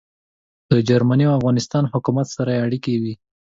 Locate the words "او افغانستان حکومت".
1.27-2.27